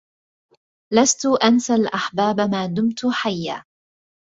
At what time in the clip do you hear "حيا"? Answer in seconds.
3.11-3.63